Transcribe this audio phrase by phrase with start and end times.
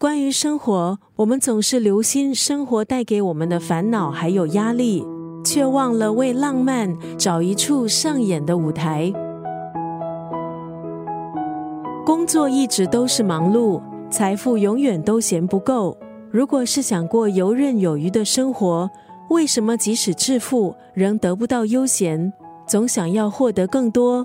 [0.00, 5.04] 关于生活，我们总是留心生活带给我们的烦恼还有压力，
[5.44, 9.12] 却忘了为浪漫找一处上演的舞台。
[12.06, 15.98] 工作一直都是忙碌，财富永远都嫌不够。
[16.30, 18.88] 如果是想过游刃有余的生活，
[19.30, 22.32] 为什么即使致富仍得不到悠闲？
[22.68, 24.24] 总想要获得更多。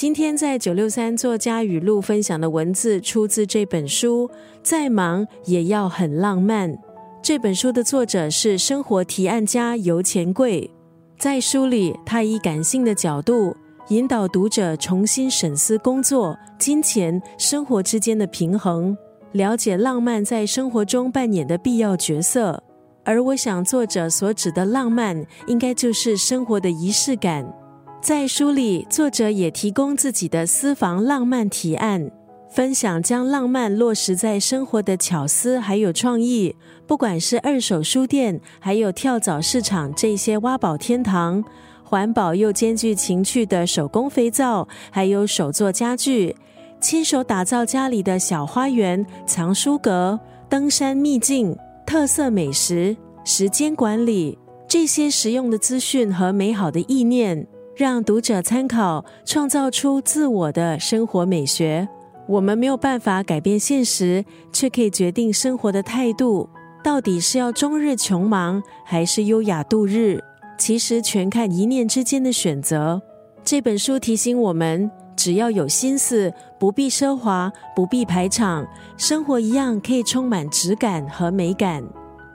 [0.00, 4.30] 今天在九六三作家语录分享的文字出自这本书，
[4.62, 6.72] 再忙也要很浪漫。
[7.20, 10.70] 这本书的作者是生活提案家尤钱贵，
[11.18, 13.52] 在书里他以感性的角度。
[13.88, 18.96] 引导读者重新审视工作、金钱、生活之间的平衡，
[19.32, 22.62] 了解浪漫在生活中扮演的必要角色。
[23.04, 27.52] 而我想，作者所指的浪漫，应该就是生活的仪式感。
[28.00, 32.10] 在书里，作者也提供自己的私房浪漫提案，
[32.48, 36.54] 分享将浪漫落实在生活的巧思还有创意。
[36.86, 41.44] 不管是二手书店，还有跳蚤市场这些挖宝天堂。
[41.82, 46.36] 环保又兼具情趣的手工肥皂，还有手作家具，
[46.80, 57.46] 亲手打造家里的小花园、藏书阁、登山秘境、特色美食、时间管理，这些实用的资讯和美好的意念，
[57.78, 61.88] 让读者参考，创造出自我的生活美学。
[62.26, 66.50] 我们没有办法改变现实，却可以决定生活的态度。
[66.82, 70.20] 到底是要终日穷忙，还是优雅度日？
[70.58, 73.00] 其实全看一念之间的选择。
[73.44, 78.66] 这本书提醒我们，只要有心思，不必奢华，不必排场，
[78.96, 81.84] 生活一样可以充满质感和美感。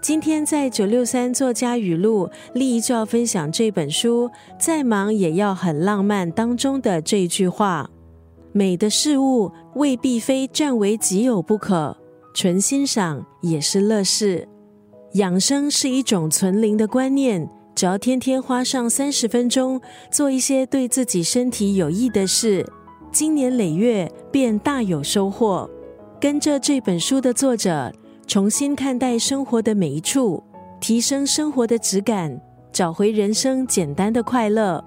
[0.04, 4.28] 今天在九六三作家语录，立一就要分享这本书
[4.60, 7.90] 《再忙也要很浪漫》当中的这一句话：
[8.52, 11.96] 美的事物未必非占为己有不可，
[12.34, 14.46] 纯欣赏也是乐事。
[15.14, 17.50] 养生是一种存灵的观念。
[17.74, 19.80] 只要天天花上三十分钟，
[20.12, 22.70] 做一些对自己身体有益的事，
[23.10, 25.70] 经年累月便大有收获。
[26.20, 27.92] 跟着这本书的作者，
[28.34, 30.44] 重新看待生活的每一处，
[30.82, 34.84] 提升生活的质感，找回人生简单的快乐。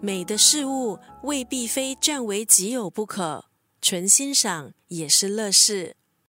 [0.00, 3.46] 美的事物未必非占为己有不可，
[3.82, 5.96] 纯欣赏也是乐事。